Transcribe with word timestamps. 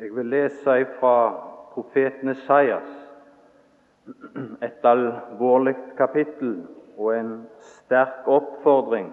Jeg 0.00 0.16
vil 0.16 0.26
lese 0.26 0.86
fra 1.00 1.30
profeten 1.72 2.28
Esaias, 2.28 2.90
et 4.62 4.84
alvorlig 4.86 5.74
kapittel 5.96 6.52
og 6.96 7.16
en 7.16 7.32
sterk 7.58 8.28
oppfordring. 8.30 9.08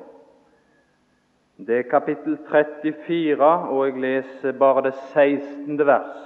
Det 1.57 1.79
er 1.79 1.89
kapittel 1.89 2.37
34, 2.51 3.45
og 3.45 3.87
jeg 3.87 3.97
leser 3.97 4.51
bare 4.51 4.83
det 4.85 4.93
16. 4.93 5.87
vers. 5.87 6.21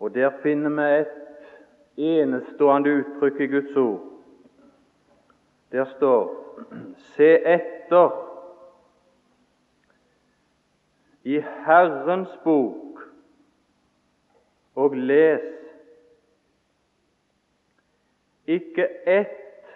Og 0.00 0.14
Der 0.14 0.30
finner 0.42 0.70
vi 0.70 1.00
et 1.00 1.08
enestående 1.96 2.96
uttrykk 2.98 3.40
i 3.40 3.46
Guds 3.46 3.76
ord. 3.76 4.00
Der 5.72 5.84
står 5.84 6.38
Se 6.96 7.34
etter 7.54 8.31
i 11.24 11.40
Herrens 11.40 12.30
bok 12.44 13.00
og 14.74 14.96
les. 14.96 15.48
Ikke 18.46 18.88
ett 19.06 19.68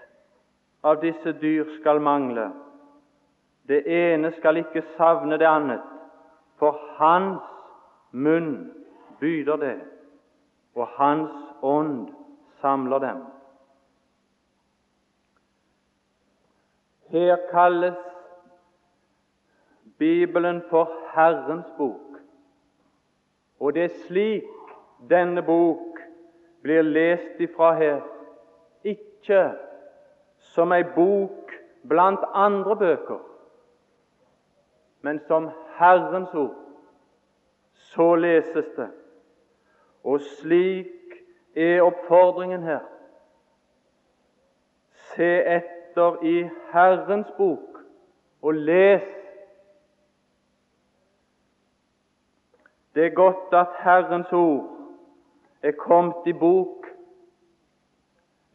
av 0.83 0.99
disse 1.03 1.33
dyr 1.41 1.69
skal 1.81 2.01
mangle. 2.03 2.49
Det 3.67 3.83
ene 3.91 4.33
skal 4.39 4.61
ikke 4.63 4.83
savne 4.97 5.39
det 5.39 5.47
annet, 5.47 5.83
for 6.59 6.79
hans 6.99 7.43
munn 8.11 8.73
byder 9.21 9.57
det, 9.63 9.79
og 10.75 10.87
hans 10.99 11.33
ånd 11.63 12.09
samler 12.61 13.03
dem. 13.03 13.25
Her 17.11 17.39
kalles 17.51 18.06
Bibelen 19.99 20.63
for 20.71 20.93
Herrens 21.15 21.67
bok. 21.77 22.21
Og 23.61 23.75
det 23.75 23.85
er 23.85 23.95
slik 24.07 24.45
denne 25.11 25.43
bok 25.43 26.01
blir 26.63 26.83
lest 26.83 27.41
ifra 27.41 27.73
her, 27.79 28.01
ikke 28.85 29.53
som 30.53 30.73
ei 30.73 30.83
bok 30.97 31.53
blant 31.89 32.25
andre 32.35 32.77
bøker, 32.77 33.21
men 35.03 35.21
som 35.29 35.51
Herrens 35.79 36.35
ord. 36.35 36.57
Så 37.73 38.15
leses 38.15 38.67
det. 38.77 38.89
Og 40.05 40.21
slik 40.21 41.21
er 41.57 41.83
oppfordringen 41.83 42.63
her. 42.63 42.83
Se 45.15 45.29
etter 45.57 46.19
i 46.25 46.37
Herrens 46.73 47.31
bok 47.39 47.81
og 48.43 48.55
les 48.55 49.07
Det 52.97 53.07
er 53.07 53.15
godt 53.15 53.53
at 53.53 53.67
Herrens 53.79 54.33
ord 54.33 54.65
er 55.63 55.73
kommet 55.73 56.27
i 56.27 56.33
bok. 56.33 56.87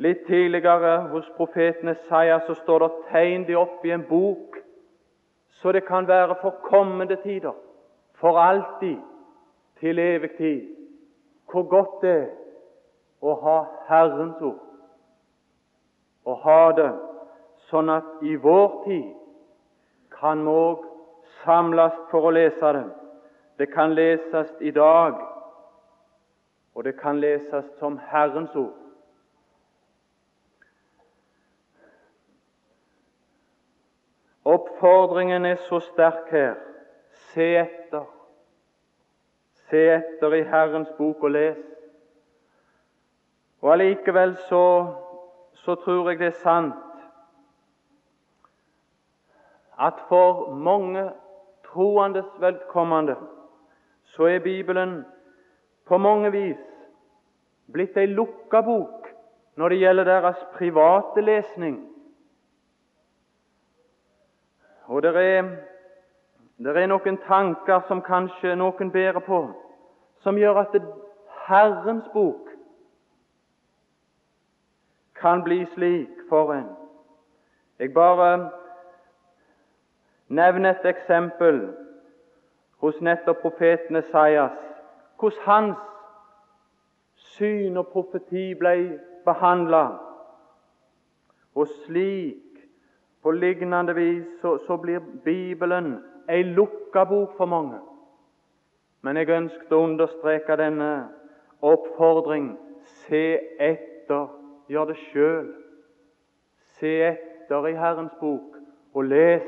Litt 0.02 0.24
tidligere 0.26 0.96
hos 1.12 1.28
profeten 1.38 1.92
Isaiah 1.92 2.42
så 2.48 2.56
står 2.64 2.80
det 2.80 2.92
'tegn 3.12 3.44
de 3.48 3.56
opp 3.56 3.86
i 3.86 3.92
en 3.92 4.06
bok', 4.10 4.58
så 5.50 5.72
det 5.72 5.86
kan 5.86 6.08
være 6.08 6.36
for 6.42 6.50
kommende 6.64 7.16
tider, 7.16 7.54
for 8.14 8.38
alltid, 8.38 8.98
til 9.80 10.00
evig 10.00 10.32
tid. 10.38 10.76
Hvor 11.52 11.64
godt 11.70 12.02
det 12.02 12.18
er 12.22 12.28
å 13.22 13.36
ha 13.44 13.66
Herrens 13.88 14.42
ord. 14.42 14.64
Å 16.26 16.34
ha 16.34 16.72
det 16.72 16.92
sånn 17.70 17.90
at 17.90 18.04
i 18.22 18.36
vår 18.36 18.84
tid 18.86 19.14
kan 20.20 20.42
vi 20.46 20.50
òg 20.50 20.86
samles 21.44 21.94
for 22.10 22.26
å 22.26 22.34
lese 22.34 22.74
det 22.74 23.01
det 23.62 23.74
kan 23.74 23.94
leses 23.94 24.54
i 24.62 24.72
dag, 24.72 25.14
og 26.76 26.84
det 26.84 27.00
kan 27.00 27.20
leses 27.20 27.66
som 27.80 28.00
Herrens 28.10 28.56
ord. 28.56 28.78
Oppfordringen 34.46 35.46
er 35.46 35.56
så 35.56 35.80
sterk 35.80 36.32
her. 36.32 36.56
Se 37.12 37.46
etter. 37.60 38.08
Se 39.70 39.82
etter 39.94 40.34
i 40.34 40.44
Herrens 40.44 40.90
bok 40.98 41.22
og 41.24 41.32
les. 41.32 41.60
Og 43.62 43.74
Allikevel 43.74 44.34
så, 44.48 44.64
så 45.54 45.76
tror 45.76 46.10
jeg 46.10 46.20
det 46.20 46.32
er 46.32 46.40
sant 46.42 46.88
at 49.78 50.02
for 50.10 50.50
mange 50.56 51.12
troendes 51.66 52.26
vedkommende 52.40 53.16
så 54.16 54.28
er 54.28 54.40
Bibelen 54.40 55.06
på 55.88 55.98
mange 55.98 56.32
vis 56.32 56.68
blitt 57.72 57.98
ei 57.98 58.10
lukka 58.12 58.62
bok 58.62 59.08
når 59.56 59.70
det 59.70 59.80
gjelder 59.80 60.08
deres 60.08 60.44
private 60.58 61.22
lesning. 61.22 61.78
Og 64.92 65.04
det 65.04 65.16
er, 65.16 65.50
det 66.60 66.78
er 66.78 66.90
noen 66.92 67.20
tanker 67.28 67.84
som 67.88 68.02
kanskje 68.04 68.56
noen 68.60 68.92
bærer 68.92 69.24
på, 69.24 69.44
som 70.24 70.40
gjør 70.40 70.64
at 70.66 70.76
Herrens 71.48 72.08
bok 72.14 72.50
kan 75.22 75.44
bli 75.44 75.64
slik 75.76 76.26
for 76.30 76.54
en. 76.54 76.68
Jeg 77.80 77.94
bare 77.94 78.50
nevner 80.28 80.76
et 80.76 80.86
eksempel 80.86 81.62
hos 82.82 83.02
nettopp 83.02 83.42
profeten 83.42 83.96
Esaias, 83.96 84.52
hvordan 85.20 85.42
hans 85.46 85.78
syn 87.16 87.78
og 87.78 87.88
profeti 87.94 88.54
ble 88.58 88.76
behandla. 89.26 89.84
Og 91.56 91.68
slik, 91.86 92.48
på 93.22 93.32
lignende 93.32 93.94
vis, 93.96 94.26
så, 94.42 94.58
så 94.66 94.78
blir 94.82 95.00
Bibelen 95.24 96.00
ei 96.30 96.42
lukka 96.42 97.04
bok 97.06 97.36
for 97.38 97.46
mange. 97.46 97.78
Men 99.02 99.18
jeg 99.18 99.30
ønsket 99.30 99.74
å 99.74 99.84
understreke 99.86 100.58
denne 100.58 100.92
oppfordring 101.62 102.56
se 103.06 103.38
etter, 103.62 104.26
gjør 104.70 104.90
det 104.90 104.98
sjøl. 105.12 105.52
Se 106.80 106.96
etter 107.12 107.70
i 107.70 107.78
Herrens 107.78 108.18
bok 108.22 108.58
og 108.94 109.10
les 109.10 109.46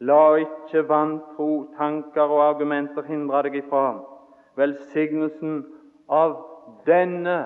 La 0.00 0.36
ikke 0.38 0.84
vantro, 0.88 1.66
tanker 1.76 2.30
og 2.30 2.42
argumenter 2.44 3.06
hindre 3.08 3.42
deg 3.48 3.58
ifra 3.64 3.98
velsignelsen 4.58 5.64
av 6.08 6.36
denne 6.86 7.38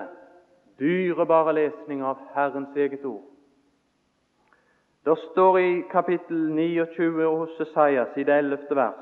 dyrebare 0.81 1.55
lesning 1.57 2.03
av 2.05 2.21
Herrens 2.35 2.75
eget 2.77 3.05
ord. 3.05 3.25
Det 5.03 5.17
står 5.31 5.57
i 5.59 5.71
kapittel 5.91 6.45
29 6.55 7.25
hos 7.25 7.59
Esaias, 7.59 8.13
i 8.17 8.23
det 8.23 8.37
11. 8.37 8.75
vers. 8.75 9.01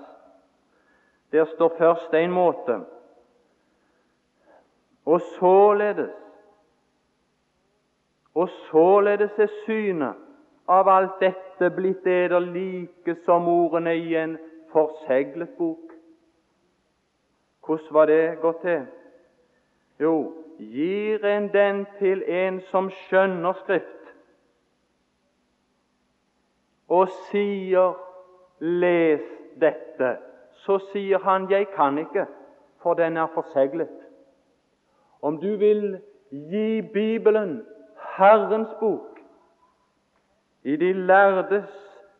Der 1.31 1.45
står 1.45 1.75
først 1.77 2.13
en 2.13 2.31
måte. 2.31 2.79
Og 5.05 5.21
således 5.21 6.17
Og 8.33 8.49
således 8.49 9.31
er 9.37 9.47
synet 9.65 10.15
av 10.71 10.87
alt 10.87 11.19
dette 11.19 11.69
blitt 11.75 12.05
eder 12.07 12.39
like 12.39 13.15
som 13.25 13.47
ordene 13.51 13.95
i 13.97 14.15
en 14.15 14.37
forseglet 14.71 15.57
bok. 15.57 15.91
Hvordan 17.65 17.93
var 17.97 18.05
det 18.05 18.39
gått 18.41 18.61
til? 18.61 18.85
Jo, 19.99 20.13
gir 20.57 21.25
en 21.25 21.49
den 21.53 21.83
til 21.99 22.23
en 22.23 22.61
som 22.71 22.89
skjønner 22.89 23.53
Skrift, 23.63 24.13
og 26.89 27.09
sier 27.29 27.93
'les 28.59 29.21
dette', 29.61 30.17
så 30.53 30.77
sier 30.91 31.17
han 31.17 31.47
'jeg 31.49 31.67
kan 31.75 31.97
ikke, 31.97 32.25
for 32.81 32.93
den 32.93 33.17
er 33.17 33.27
forseglet'. 33.27 34.01
Om 35.21 35.37
du 35.37 35.55
vil 35.57 36.01
gi 36.31 36.81
Bibelen 36.81 37.65
Herrens 38.17 38.73
bok, 38.79 39.20
i 40.63 40.75
de 40.75 40.93
lærdes 40.93 41.69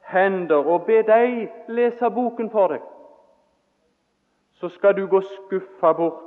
hender 0.08 0.56
og 0.56 0.86
be 0.86 1.02
deg 1.08 1.52
lese 1.68 2.10
boken 2.10 2.50
for 2.50 2.68
deg, 2.68 2.82
så 4.54 4.70
skal 4.70 4.96
du 4.98 5.08
gå 5.08 5.22
skuffa 5.22 5.94
bort, 5.94 6.22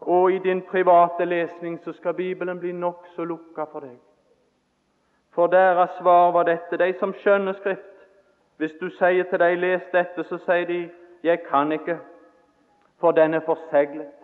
og 0.00 0.32
i 0.32 0.38
din 0.38 0.62
private 0.62 1.24
lesning 1.24 1.80
så 1.84 1.92
skal 1.92 2.14
Bibelen 2.14 2.60
bli 2.60 2.72
nokså 2.72 3.24
lukka 3.24 3.64
for 3.72 3.80
deg. 3.80 3.98
For 5.34 5.46
deres 5.46 5.90
svar 5.98 6.32
var 6.32 6.42
dette, 6.42 6.78
de 6.78 6.94
som 6.98 7.14
skjønner 7.14 7.52
Skrift. 7.52 7.84
Hvis 8.56 8.72
du 8.80 8.88
sier 8.90 9.24
til 9.24 9.38
dem 9.38 9.58
'les 9.58 9.82
dette', 9.92 10.24
så 10.24 10.38
sier 10.38 10.66
de 10.66 10.90
'jeg 11.22 11.42
kan 11.42 11.72
ikke', 11.72 11.98
for 13.00 13.10
den 13.10 13.34
er 13.34 13.40
forseglet. 13.40 14.18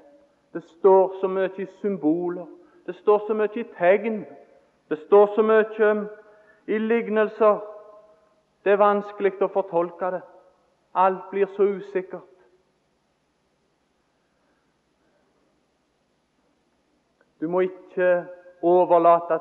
Det 0.52 0.62
står 0.62 1.14
så 1.20 1.28
mye 1.28 1.50
i 1.58 1.66
symboler, 1.66 2.46
det 2.86 2.94
står 2.94 3.18
så 3.26 3.34
mye 3.34 3.56
i 3.56 3.64
tegn, 3.78 4.26
det 4.88 4.98
står 4.98 5.26
så 5.34 5.42
mye 5.42 6.08
i 6.66 6.78
lignelser. 6.78 7.60
Det 8.64 8.72
er 8.72 8.80
vanskelig 8.80 9.34
å 9.44 9.50
fortolke 9.52 10.10
det. 10.14 10.22
Alt 10.94 11.28
blir 11.30 11.50
så 11.56 11.66
usikkert. 11.76 12.30
Du 17.40 17.48
må 17.48 17.60
ikke 17.66 18.24
overlate 18.64 19.40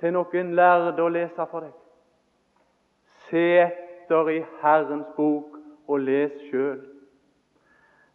til 0.00 0.16
noen 0.16 0.54
lærde 0.58 1.04
å 1.04 1.12
lese 1.12 1.46
for 1.50 1.62
deg. 1.62 1.74
Se 3.28 3.46
etter 3.62 4.30
i 4.32 4.40
Herrens 4.62 5.06
bok 5.16 5.54
og 5.86 6.02
les 6.02 6.34
sjøl. 6.48 6.80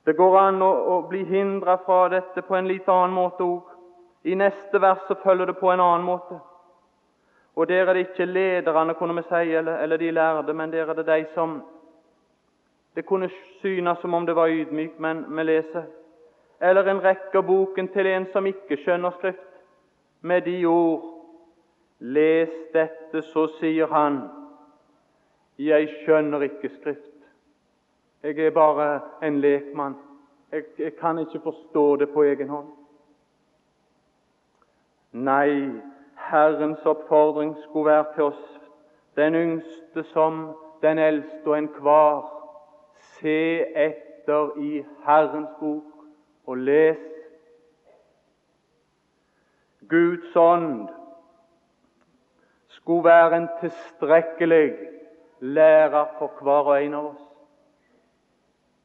Det 0.05 0.15
går 0.17 0.37
an 0.39 0.61
å, 0.65 1.01
bli 1.09 1.21
hindra 1.29 1.77
fra 1.85 2.07
dette 2.09 2.41
på 2.41 2.57
en 2.57 2.67
litt 2.67 2.89
annen 2.89 3.13
måte 3.15 3.45
òg. 3.45 3.69
I 4.25 4.35
neste 4.35 4.81
vers 4.81 5.05
følger 5.23 5.51
det 5.51 5.59
på 5.61 5.69
en 5.71 5.81
annen 5.81 6.05
måte. 6.05 6.39
Og 7.61 7.67
Der 7.67 7.85
er 7.85 7.93
det 7.93 7.99
ikke 7.99 8.25
lederne 8.25 8.93
kunne 8.93 9.15
vi 9.15 9.21
si, 9.21 9.53
eller, 9.55 9.77
eller 9.77 9.97
de 9.97 10.11
lærde, 10.11 10.53
men 10.53 10.71
der 10.71 10.89
er 10.89 10.93
det 10.93 11.05
de 11.05 11.25
som 11.33 11.63
Det 12.95 13.05
kunne 13.05 13.29
synes 13.59 13.99
som 13.99 14.13
om 14.13 14.25
det 14.25 14.35
var 14.35 14.47
ydmykt, 14.49 14.99
men 14.99 15.37
vi 15.37 15.43
leser. 15.43 15.83
Eller 16.61 16.83
en 16.83 17.03
rekker 17.03 17.41
boken 17.41 17.87
til 17.87 18.07
en 18.07 18.25
som 18.33 18.45
ikke 18.45 18.77
skjønner 18.77 19.11
Skrift, 19.11 19.61
med 20.21 20.41
de 20.41 20.65
ord 20.65 21.03
Les 21.99 22.49
dette, 22.73 23.21
så 23.21 23.47
sier 23.59 23.87
han, 23.87 24.19
jeg 25.59 25.89
skjønner 26.01 26.41
ikke 26.41 26.69
Skrift. 26.79 27.13
Jeg 28.23 28.39
er 28.39 28.51
bare 28.51 28.99
en 29.23 29.41
lekmann. 29.41 29.95
Jeg, 30.51 30.63
jeg 30.79 30.95
kan 30.95 31.19
ikke 31.19 31.39
forstå 31.43 31.95
det 31.95 32.09
på 32.09 32.23
egen 32.23 32.49
hånd. 32.49 32.67
Nei, 35.11 35.81
Herrens 36.31 36.85
oppfordring 36.85 37.55
skulle 37.63 37.91
være 37.91 38.05
til 38.15 38.23
oss, 38.23 38.59
den 39.15 39.35
yngste 39.35 40.03
som 40.03 40.55
den 40.81 40.97
eldste 40.97 41.47
og 41.47 41.57
enhver. 41.57 42.21
Se 42.95 43.59
etter 43.85 44.57
i 44.57 44.85
Herrens 45.05 45.49
bok 45.59 45.83
og 46.47 46.57
les. 46.57 46.97
Guds 49.89 50.35
ånd 50.35 50.87
skulle 52.67 53.03
være 53.03 53.37
en 53.37 53.49
tilstrekkelig 53.59 54.73
lærer 55.39 56.05
for 56.19 56.31
hver 56.41 56.71
og 56.71 56.83
en 56.83 56.93
av 56.93 57.11
oss. 57.11 57.27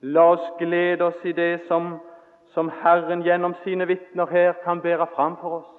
La 0.00 0.26
oss 0.32 0.50
glede 0.58 1.04
oss 1.04 1.24
i 1.24 1.32
det 1.32 1.60
som, 1.68 1.96
som 2.54 2.70
Herren 2.82 3.22
gjennom 3.22 3.54
sine 3.62 3.86
vitner 3.86 4.26
her 4.26 4.52
kan 4.64 4.80
bære 4.80 5.06
fram 5.14 5.36
for 5.40 5.60
oss. 5.60 5.75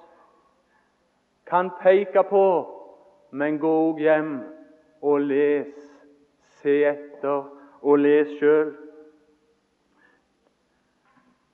Kan 1.48 1.70
peke 1.82 2.22
på, 2.30 2.44
men 3.30 3.58
gå 3.58 3.70
òg 3.88 4.02
hjem 4.04 4.34
og 5.02 5.20
les. 5.20 5.72
Se 6.60 6.74
etter 6.84 7.48
og 7.82 7.98
les 7.98 8.30
sjøl. 8.40 8.72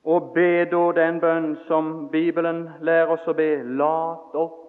Og 0.05 0.31
be 0.33 0.65
da 0.69 0.83
den 0.97 1.19
bønn 1.21 1.55
som 1.67 2.09
Bibelen 2.11 2.67
lærer 2.81 3.15
oss 3.15 3.27
å 3.27 3.33
be. 3.37 3.49
Lat 3.63 4.35
opp 4.37 4.61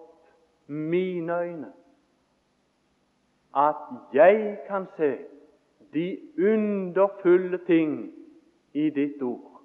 mine 0.67 1.39
øyne, 1.39 1.71
at 3.55 3.83
jeg 4.13 4.57
kan 4.67 4.87
se 4.97 5.17
de 5.93 6.19
underfulle 6.37 7.57
ting 7.57 8.13
i 8.73 8.89
ditt 8.89 9.21
ord. 9.21 9.61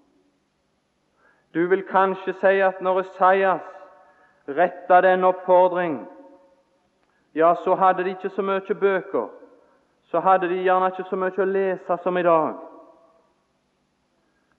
Du 1.54 1.66
vil 1.68 1.82
kanskje 1.82 2.32
si 2.40 2.60
at 2.60 2.80
når 2.80 3.00
Esaias 3.00 3.66
retta 4.48 5.00
den 5.00 5.24
oppfordring, 5.24 6.06
ja, 7.34 7.54
så 7.64 7.74
hadde 7.74 8.04
de 8.04 8.10
ikke 8.10 8.30
så 8.30 8.42
mye 8.42 8.74
bøker. 8.80 9.28
Så 10.04 10.20
hadde 10.20 10.48
de 10.48 10.62
gjerne 10.62 10.90
ikke 10.92 11.08
så 11.08 11.16
mye 11.16 11.40
å 11.40 11.48
lese 11.48 11.96
som 12.02 12.18
i 12.18 12.24
dag. 12.26 12.58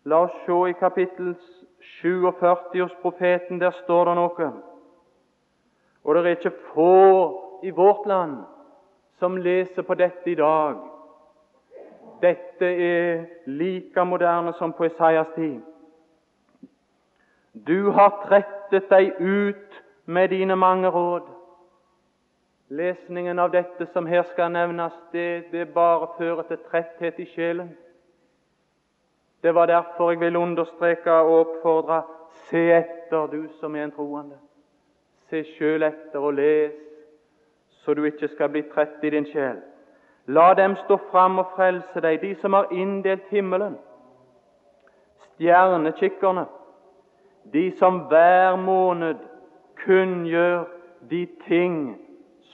La 0.09 0.23
oss 0.25 0.33
se 0.45 0.55
i 0.69 0.73
kapittel 0.79 1.35
47 2.01 2.81
hos 2.81 2.95
profeten. 3.01 3.59
Der 3.59 3.71
står 3.83 4.05
det 4.05 4.15
noe. 4.15 4.49
Og 6.03 6.15
det 6.15 6.23
er 6.23 6.35
ikke 6.37 6.57
få 6.73 7.59
i 7.63 7.69
vårt 7.69 8.07
land 8.07 8.41
som 9.19 9.37
leser 9.37 9.85
på 9.87 9.93
dette 9.93 10.31
i 10.31 10.35
dag. 10.35 10.81
Dette 12.21 12.65
er 12.65 13.23
like 13.45 14.05
moderne 14.05 14.53
som 14.57 14.73
på 14.73 14.85
Isaias 14.85 15.27
tid. 15.35 15.61
Du 17.53 17.91
har 17.91 18.09
trettet 18.25 18.89
deg 18.89 19.13
ut 19.19 19.72
med 20.05 20.29
dine 20.29 20.55
mange 20.55 20.87
råd. 20.87 21.21
Lesningen 22.69 23.39
av 23.39 23.51
dette 23.51 23.85
som 23.93 24.05
her 24.05 24.23
skal 24.31 24.51
nevnes, 24.51 24.93
det, 25.11 25.51
det 25.51 25.73
bare 25.73 26.07
fører 26.17 26.43
til 26.47 26.57
tretthet 26.69 27.19
i 27.19 27.25
sjelen. 27.35 27.69
Det 29.43 29.55
var 29.55 29.65
derfor 29.65 30.11
jeg 30.11 30.19
vil 30.19 30.35
understreke 30.35 31.11
og 31.11 31.39
oppfordre 31.39 32.01
se 32.49 32.63
etter, 32.71 33.27
du 33.27 33.47
som 33.59 33.75
er 33.75 33.83
en 33.83 33.91
troende. 33.91 34.39
Se 35.29 35.43
sjøl 35.57 35.83
etter 35.83 36.23
og 36.23 36.33
les, 36.33 36.73
så 37.83 37.93
du 37.93 38.05
ikke 38.07 38.27
skal 38.31 38.49
bli 38.49 38.63
trett 38.71 39.03
i 39.03 39.11
din 39.11 39.27
sjel. 39.27 39.59
La 40.27 40.53
dem 40.55 40.77
stå 40.85 40.97
fram 41.11 41.41
og 41.43 41.51
frelse 41.57 42.01
deg, 42.01 42.21
de 42.21 42.31
som 42.39 42.55
har 42.55 42.71
inndelt 42.71 43.27
himmelen. 43.29 43.75
Stjernekikkerne, 45.33 46.45
de 47.53 47.65
som 47.79 48.05
hver 48.07 48.55
måned 48.55 49.19
kunngjør 49.85 50.63
de 51.09 51.27
ting 51.47 51.99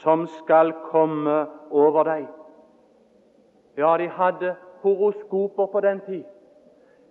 som 0.01 0.27
skal 0.27 0.73
komme 0.91 1.45
over 1.71 2.03
deg. 2.03 2.27
Ja, 3.77 3.95
de 3.97 4.09
hadde 4.09 4.55
horoskoper 4.83 5.65
på 5.65 5.81
den 5.81 6.01
tid. 6.05 6.23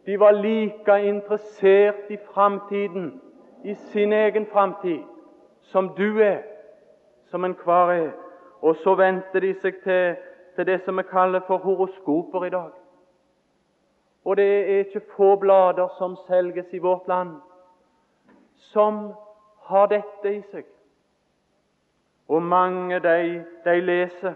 De 0.06 0.20
var 0.20 0.32
like 0.32 0.98
interessert 1.08 2.10
i 2.10 2.16
framtiden, 2.32 3.20
i 3.64 3.74
sin 3.74 4.12
egen 4.12 4.46
framtid, 4.46 5.02
som 5.60 5.88
du 5.88 6.20
er, 6.20 6.42
som 7.30 7.44
enhver 7.44 7.92
er. 7.92 8.10
Og 8.62 8.76
så 8.76 8.94
vendte 8.94 9.40
de 9.40 9.54
seg 9.60 9.82
til 9.84 10.16
til 10.58 10.66
det 10.66 10.80
som 10.84 10.96
vi 10.98 11.02
kaller 11.02 11.40
for 11.46 11.56
horoskoper 11.56 12.44
i 12.44 12.50
dag. 12.50 12.70
Og 14.24 14.36
det 14.36 14.46
er 14.70 14.78
ikke 14.78 15.00
få 15.16 15.36
blader 15.36 15.88
som 15.98 16.16
selges 16.26 16.72
i 16.72 16.78
vårt 16.78 17.06
land 17.08 17.36
som 18.56 19.12
har 19.68 19.86
dette 19.86 20.32
i 20.32 20.40
seg. 20.50 20.66
Og 22.28 22.42
mange 22.42 23.00
de, 23.04 23.44
de 23.64 23.80
leser, 23.80 24.34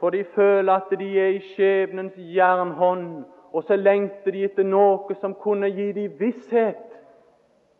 for 0.00 0.10
de 0.10 0.24
føler 0.34 0.72
at 0.72 0.98
de 0.98 1.08
er 1.20 1.36
i 1.36 1.44
skjebnens 1.54 2.16
jernhånd, 2.16 3.24
og 3.52 3.62
så 3.64 3.76
lengter 3.76 4.34
de 4.34 4.44
etter 4.44 4.66
noe 4.66 5.14
som 5.20 5.36
kunne 5.38 5.70
gi 5.70 5.92
dem 5.96 6.16
visshet 6.18 6.98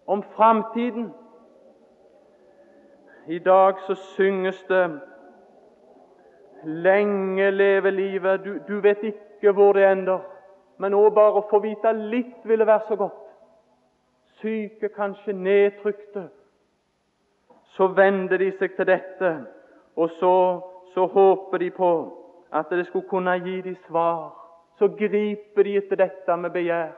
om 0.06 0.22
framtiden. 0.36 1.10
I 3.26 3.38
dag 3.38 3.80
så 3.86 3.94
synges 3.94 4.62
det 4.68 4.86
Lenge 6.64 7.50
leve 7.50 7.90
livet. 7.90 8.44
Du, 8.44 8.58
du 8.68 8.80
vet 8.80 9.02
ikke 9.02 9.52
hvor 9.52 9.72
det 9.72 9.84
ender. 9.84 10.18
Men 10.78 10.94
nå 10.96 11.02
bare 11.12 11.42
å 11.42 11.48
få 11.50 11.60
vite 11.60 11.92
litt 11.92 12.46
ville 12.48 12.66
være 12.66 12.88
så 12.88 12.96
godt. 12.96 13.23
Syke, 14.44 14.88
kanskje 14.88 15.32
nedtrykte. 15.32 16.28
Så 17.64 17.86
vender 17.86 18.36
de 18.36 18.50
seg 18.58 18.74
til 18.76 18.86
dette, 18.86 19.30
og 19.96 20.10
så, 20.18 20.34
så 20.92 21.06
håper 21.06 21.58
de 21.58 21.70
på 21.70 21.92
at 22.52 22.68
det 22.70 22.84
skulle 22.86 23.08
kunne 23.08 23.38
gi 23.40 23.60
dem 23.64 23.76
svar. 23.86 24.34
Så 24.78 24.88
griper 24.98 25.62
de 25.64 25.78
etter 25.80 25.96
dette 25.96 26.36
med 26.36 26.52
begjær. 26.52 26.92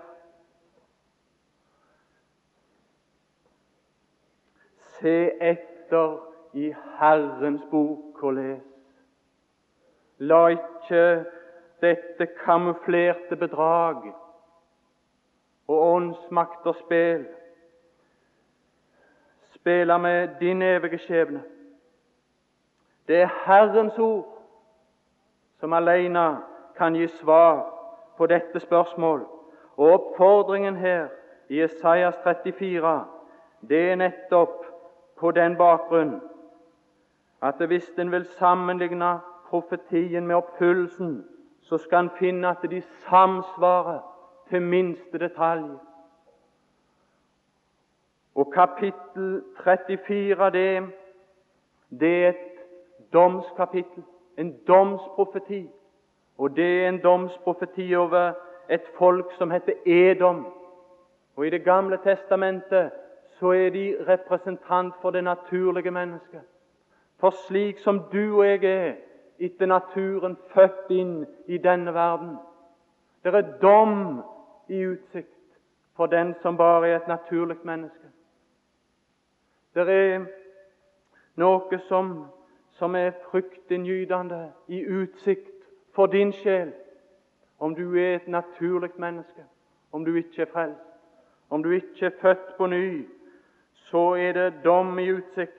Se 4.99 5.17
etter 5.53 6.19
i 6.59 6.73
Herrens 6.99 7.63
bok 7.71 8.23
og 8.27 8.39
les. 8.41 8.61
La 10.19 10.47
ikke 10.51 11.03
dette 11.85 12.33
kamuflerte 12.43 13.37
bedrag 13.37 14.09
og 15.69 15.95
åndsmakt 15.95 16.67
og 16.67 16.75
spel 16.75 17.27
spille 19.55 19.99
med 19.99 20.29
din 20.41 20.63
evige 20.63 20.99
skjebne. 20.99 21.43
Det 23.09 23.21
er 23.23 23.29
Herrens 23.47 23.99
ord 23.99 24.43
som 25.61 25.73
alene 25.73 26.39
kan 26.77 26.95
gi 26.95 27.07
svar 27.07 27.67
på 28.17 28.27
dette 28.27 28.61
spørsmål. 28.61 29.27
Og 29.77 29.93
oppfordringen 29.93 30.77
her 30.77 31.09
i 31.49 31.65
Isaias 31.65 32.15
34 32.25 33.05
det 33.69 33.91
er 33.91 33.97
nettopp 33.97 34.65
på 35.19 35.31
den 35.31 35.57
bakgrunn 35.57 36.21
at 37.43 37.67
hvis 37.67 37.89
en 37.99 38.13
vil 38.13 38.25
sammenligne 38.39 39.19
profetien 39.49 40.27
med 40.27 40.37
oppfyllelsen, 40.37 41.25
så 41.63 41.79
skal 41.79 42.05
en 42.05 42.11
finne 42.19 42.49
at 42.49 42.71
de 42.71 42.81
samsvarer 42.81 44.01
til 44.51 44.63
minste 44.63 45.19
detalj. 45.19 45.71
Og 48.35 48.53
kapittel 48.53 49.43
34, 49.65 50.51
det, 50.53 50.89
det 52.01 52.25
er 52.25 52.29
et 52.29 52.37
domskapittel, 53.13 54.05
en 54.39 54.57
domsprofeti. 54.69 55.69
Og 56.39 56.57
det 56.57 56.85
er 56.85 56.89
en 56.89 57.03
domsprofeti 57.03 57.95
over 57.95 58.33
et 58.71 58.83
folk 58.99 59.33
som 59.39 59.51
heter 59.51 59.73
Edom. 59.87 60.47
Og 61.37 61.47
I 61.47 61.51
Det 61.51 61.65
gamle 61.65 61.99
testamentet 62.05 62.91
så 63.39 63.51
er 63.51 63.71
de 63.71 63.97
representant 64.09 64.95
for 65.01 65.11
det 65.11 65.25
naturlige 65.25 65.91
mennesket. 65.91 66.41
For 67.21 67.31
slik 67.31 67.79
som 67.79 68.03
du 68.13 68.39
og 68.39 68.47
jeg 68.47 68.65
er 68.65 68.95
etter 69.39 69.67
naturen 69.67 70.37
født 70.55 70.91
inn 70.91 71.27
i 71.47 71.59
denne 71.59 71.95
verden 71.95 72.37
Det 73.25 73.35
er 73.35 73.59
dom 73.63 74.23
i 74.69 74.87
utsikt 74.87 75.29
for 75.97 76.07
den 76.07 76.35
som 76.43 76.57
bare 76.57 76.89
er 76.89 76.97
et 76.97 77.09
naturlig 77.09 77.57
menneske. 77.65 78.09
Det 79.75 79.89
er 79.89 80.25
noe 81.37 81.79
som, 81.89 82.27
som 82.79 82.95
er 82.95 83.17
fryktinngytende 83.31 84.53
i 84.69 84.85
utsikt 84.87 85.69
for 85.95 86.07
din 86.07 86.33
sjel, 86.33 86.73
om 87.59 87.75
du 87.75 87.97
er 87.97 88.17
et 88.17 88.29
naturlig 88.29 88.91
menneske, 88.97 89.45
om 89.93 90.05
du 90.05 90.15
ikke 90.15 90.43
er 90.43 90.53
frelst. 90.53 90.83
Om 91.51 91.63
du 91.63 91.71
ikke 91.71 92.07
er 92.07 92.11
født 92.21 92.57
på 92.57 92.67
ny, 92.67 93.09
så 93.73 94.15
er 94.15 94.33
det 94.33 94.65
dom 94.65 94.99
i 94.99 95.13
utsikt. 95.13 95.53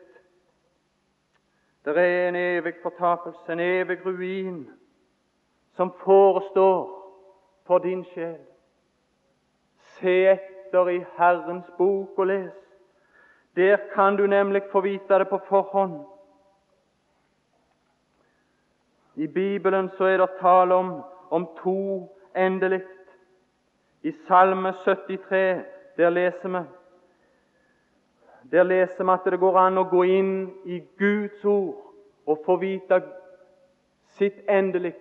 Det 1.86 1.98
er 1.98 2.30
en 2.30 2.36
evig 2.36 2.74
fortapelse, 2.84 3.52
en 3.52 3.60
evig 3.60 4.06
ruin, 4.06 4.70
som 5.76 5.94
forestår 6.04 6.82
for 7.66 7.78
din 7.78 8.06
sjel. 8.06 8.40
Se 10.00 10.16
etter 10.32 10.90
i 10.90 11.06
Herrens 11.18 11.70
bok 11.78 12.20
og 12.20 12.28
les. 12.28 12.54
Der 13.56 13.78
kan 13.94 14.18
du 14.18 14.28
nemlig 14.28 14.62
få 14.72 14.82
vite 14.82 15.20
det 15.20 15.30
på 15.30 15.40
forhånd. 15.50 16.06
I 19.16 19.28
Bibelen 19.28 19.90
så 19.90 20.06
er 20.06 20.18
det 20.18 20.30
tale 20.40 20.76
om, 20.76 21.02
om 21.30 21.48
to 21.64 22.10
endelig. 22.36 22.82
I 24.02 24.12
Salme 24.12 24.74
73 24.86 25.64
der 25.98 26.10
leser 26.10 26.50
vi 26.50 26.66
der 28.52 28.64
leser 28.64 29.04
vi 29.04 29.12
at 29.12 29.32
det 29.32 29.40
går 29.40 29.58
an 29.60 29.78
å 29.78 29.90
gå 29.92 30.04
inn 30.04 30.34
i 30.66 30.80
Guds 31.00 31.44
ord 31.46 31.82
og 32.28 32.44
få 32.46 32.56
vite 32.62 33.02
sitt 34.20 34.40
endelig 34.50 34.94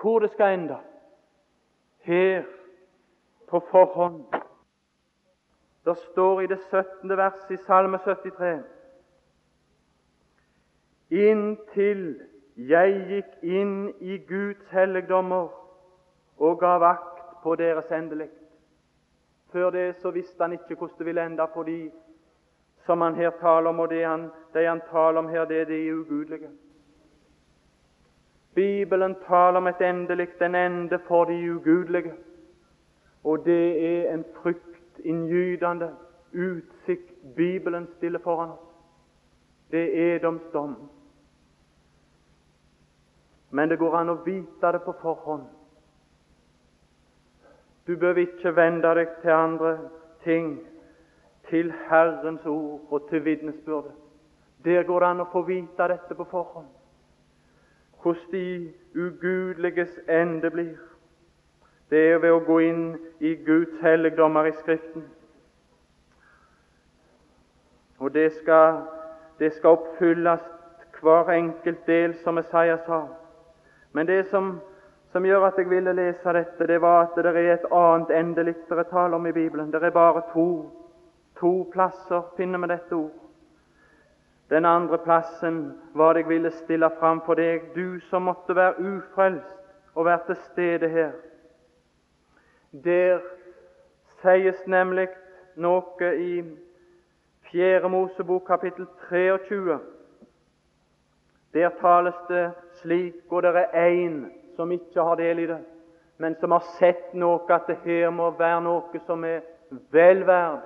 hvor 0.00 0.20
det 0.20 0.30
skal 0.34 0.54
ende. 0.54 0.76
Her 2.04 2.44
på 3.48 3.60
forhånd. 3.70 4.39
Det 5.84 5.96
står 5.96 6.40
i 6.40 6.46
det 6.46 6.58
17. 6.70 7.16
verset 7.16 7.50
i 7.50 7.56
Salme 7.56 7.98
73 7.98 8.64
Inntil 11.10 12.04
jeg 12.56 12.98
gikk 13.08 13.30
inn 13.42 13.88
i 14.00 14.18
Guds 14.28 14.68
helligdommer 14.70 15.48
og 16.38 16.60
ga 16.60 16.76
vakt 16.78 17.24
på 17.42 17.54
deres 17.56 17.88
endelig. 17.90 18.28
Før 19.52 19.70
det 19.74 19.96
så 20.02 20.12
visste 20.14 20.44
han 20.44 20.52
ikke 20.52 20.76
hvordan 20.76 20.98
det 20.98 21.06
ville 21.06 21.24
ende 21.26 21.46
for 21.54 21.66
de 21.66 21.90
som 22.86 23.00
han 23.00 23.14
her 23.14 23.30
taler 23.40 23.70
om, 23.70 23.80
og 23.80 23.90
det 23.90 24.04
han, 24.06 24.30
det 24.54 24.66
han 24.68 24.80
taler 24.90 25.18
om 25.18 25.28
her, 25.28 25.44
det 25.44 25.60
er 25.60 25.64
de 25.64 25.94
ugudelige. 25.94 26.48
Bibelen 28.54 29.14
taler 29.26 29.58
om 29.58 29.66
et 29.66 29.80
endelig 29.80 30.28
en 30.42 30.54
ende 30.54 30.98
for 30.98 31.24
de 31.24 31.54
ugudelige, 31.54 32.14
og 33.24 33.44
det 33.44 33.66
er 33.86 34.14
en 34.14 34.24
fryktinngytende 35.00 35.96
utsikt 36.32 37.34
Bibelen 37.36 37.86
stiller 37.96 38.18
foran 38.18 38.50
oss. 38.50 38.58
Det 39.70 39.98
er 39.98 40.16
Edoms 40.16 40.42
dom. 40.52 40.76
Men 43.50 43.68
det 43.68 43.78
går 43.78 43.96
an 43.96 44.10
å 44.10 44.22
vite 44.24 44.72
det 44.72 44.82
på 44.84 44.92
forhånd. 45.02 45.44
Du 47.86 47.96
bør 47.96 48.18
ikke 48.18 48.56
vende 48.56 48.94
deg 48.94 49.08
til 49.22 49.30
andre 49.30 49.78
ting 50.24 50.60
til 51.48 51.72
Herrens 51.88 52.46
ord 52.46 52.80
og 52.90 53.08
til 53.08 53.24
vitnesbyrdet. 53.24 53.92
Der 54.64 54.82
går 54.82 55.00
det 55.00 55.08
an 55.08 55.24
å 55.24 55.30
få 55.32 55.42
vite 55.42 55.88
dette 55.88 56.14
på 56.14 56.24
forhånd. 56.30 56.68
Hvordan 58.02 58.30
de 58.32 58.72
ugudeliges 58.94 59.98
ende 60.08 60.50
blir. 60.50 60.89
Det 61.90 62.00
er 62.12 62.18
ved 62.22 62.30
å 62.30 62.44
gå 62.46 62.60
inn 62.62 62.84
i 63.18 63.34
Guds 63.46 63.80
helligdommer 63.82 64.46
i 64.46 64.54
Skriften. 64.60 65.04
Og 67.98 68.14
det 68.14 68.30
skal, 68.38 68.82
det 69.38 69.52
skal 69.56 69.76
oppfylles 69.76 70.44
hver 71.00 71.32
enkelt 71.34 71.86
del, 71.86 72.14
som 72.24 72.36
Messias 72.36 72.84
sa. 72.86 73.06
Men 73.92 74.06
det 74.06 74.26
som, 74.30 74.60
som, 75.12 75.24
gjør 75.26 75.48
at 75.48 75.58
jeg 75.58 75.70
ville 75.70 75.92
lese 75.96 76.32
dette, 76.36 76.66
det 76.66 76.78
var 76.80 77.08
at 77.08 77.16
det 77.16 77.32
er 77.32 77.54
et 77.54 77.66
annet 77.72 78.12
endelig 78.14 78.54
det 78.68 78.86
tale 78.90 79.16
om 79.16 79.26
i 79.26 79.32
Bibelen. 79.32 79.72
Det 79.72 79.82
er 79.82 79.90
bare 79.90 80.22
to 80.32 80.50
To 81.40 81.70
plasser 81.72 82.22
finner 82.36 82.58
vi 82.58 82.68
dette 82.68 82.94
ord. 82.94 83.16
Den 84.50 84.66
andre 84.66 84.98
plassen 84.98 85.72
var 85.94 86.12
det 86.12 86.20
jeg 86.20 86.28
ville 86.28 86.50
stille 86.50 86.90
fram 86.98 87.22
for 87.24 87.34
deg, 87.34 87.70
du 87.74 88.00
som 88.10 88.26
måtte 88.28 88.56
være 88.56 88.76
ufrelst 88.76 89.56
og 89.94 90.04
være 90.04 90.26
til 90.26 90.36
stede 90.50 90.88
her. 90.88 91.12
Der 92.72 93.20
sies 94.22 94.66
nemlig 94.66 95.08
noe 95.58 96.10
i 96.14 96.42
4. 97.50 97.88
Mosebok 97.88 98.44
kapittel 98.46 98.86
23. 99.08 99.78
Der 101.54 101.70
tales 101.80 102.14
det 102.28 102.52
slik, 102.78 103.24
og 103.30 103.42
det 103.42 103.56
er 103.56 103.72
én 103.74 104.28
som 104.56 104.70
ikke 104.70 105.02
har 105.02 105.14
del 105.14 105.38
i 105.38 105.46
det, 105.46 105.58
men 106.18 106.36
som 106.40 106.50
har 106.50 106.62
sett 106.78 107.14
noe, 107.14 107.40
at 107.50 107.66
det 107.66 107.76
her 107.84 108.10
må 108.10 108.30
være 108.38 108.60
noe 108.62 109.00
som 109.06 109.24
er 109.24 109.40
vel 109.90 110.22
verd 110.26 110.62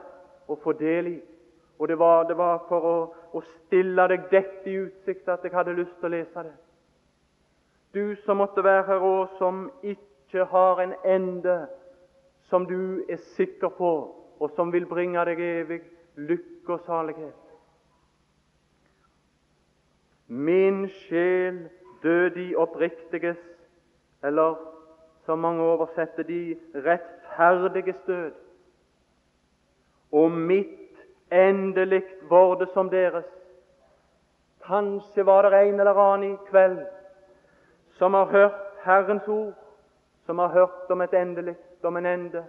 å 0.49 0.59
få 0.61 0.75
del 0.77 1.09
i. 1.09 1.23
Og 1.79 1.89
det 1.89 1.99
var, 1.99 2.27
det 2.29 2.37
var 2.37 2.67
for 2.69 2.85
å, 2.85 2.99
å, 3.33 3.41
stille 3.65 4.05
deg 4.13 4.29
dette 4.31 4.69
i 4.71 4.77
utsikt 4.83 5.29
at 5.29 5.45
jeg 5.45 5.57
hadde 5.57 5.73
lyst 5.73 5.97
til 5.97 6.11
å 6.11 6.13
lese 6.19 6.45
det. 6.45 6.53
Du 7.97 8.15
som 8.27 8.37
måtte 8.45 8.65
være 8.65 8.85
her 8.91 9.09
og 9.09 9.33
som 9.39 9.71
ikke 9.83 10.45
har 10.53 10.85
en 10.85 10.95
ende 11.05 11.57
som 12.55 12.67
du 12.67 13.03
er 13.11 13.19
sikker 13.35 13.69
på, 13.75 13.91
og 14.39 14.51
som 14.55 14.71
vil 14.71 14.85
bringe 14.87 15.19
deg 15.27 15.41
evig 15.43 15.81
lykke 16.15 16.77
og 16.77 16.85
salighet. 16.87 17.41
Min 20.29 20.85
sjel 21.01 21.65
død 22.05 22.39
i 22.39 22.47
oppriktiges, 22.55 23.41
eller 24.23 24.55
som 25.27 25.43
mange 25.43 25.67
oversetter 25.67 26.23
de 26.23 26.55
rettferdiges 26.87 27.99
død 28.07 28.33
og 30.15 30.31
mitt 30.31 31.03
endelig 31.35 32.05
vorde 32.31 32.71
som 32.71 32.87
deres. 32.93 33.27
Kanskje 34.63 35.27
var 35.27 35.51
det 35.51 35.59
en 35.59 35.81
eller 35.81 35.99
annen 36.07 36.31
i 36.31 36.51
kveld 36.53 36.85
som 37.99 38.15
har 38.15 38.31
hørt 38.31 38.63
Herrens 38.87 39.27
ord, 39.29 39.55
som 40.27 40.39
har 40.39 40.55
hørt 40.55 40.91
om 40.91 41.03
et 41.03 41.15
endelig, 41.19 41.57
om 41.85 41.97
en 41.97 42.07
ende. 42.07 42.45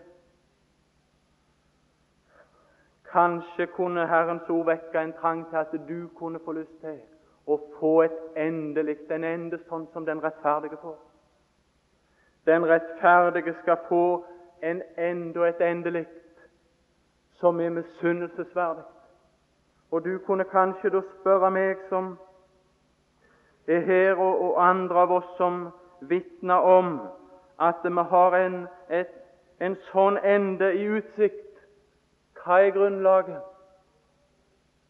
Kanskje 3.12 3.66
kunne 3.66 4.08
Herrens 4.08 4.50
ord 4.50 4.66
vekke 4.66 5.02
en 5.02 5.14
trang 5.14 5.50
til 5.50 5.58
at 5.58 5.76
du 5.88 6.08
kunne 6.16 6.40
få 6.46 6.52
lyst 6.52 6.80
til 6.82 7.00
å 7.48 7.60
få 7.80 8.02
et 8.02 8.18
endelig, 8.38 8.98
en 9.12 9.24
ende 9.24 9.60
sånn 9.70 9.86
som 9.94 10.06
den 10.06 10.24
rettferdige 10.24 10.80
får. 10.82 10.98
Den 12.46 12.66
rettferdige 12.66 13.54
skal 13.62 13.78
få 13.88 14.26
en 14.62 14.82
ende 14.98 15.40
og 15.40 15.48
et 15.48 15.62
endelig 15.62 16.06
som 17.40 17.60
er 17.60 17.70
misunnelsesverdig. 17.70 18.84
Og 19.92 20.06
du 20.06 20.18
kunne 20.26 20.44
kanskje 20.44 20.90
da 20.90 21.02
spørre 21.20 21.52
meg 21.52 21.82
som 21.90 22.16
er 23.68 23.86
her, 23.86 24.16
og, 24.16 24.42
og 24.42 24.58
andre 24.70 25.06
av 25.06 25.12
oss 25.20 25.30
som 25.38 25.68
vitner 26.02 26.66
om 26.68 26.98
at 27.60 27.84
vi 27.84 28.04
har 28.10 28.36
en, 28.40 28.58
et, 28.90 29.14
en 29.60 29.76
sånn 29.92 30.18
ende 30.24 30.72
i 30.76 30.88
utsikt. 30.98 31.42
Hva 32.40 32.60
er 32.62 32.74
grunnlaget 32.76 33.42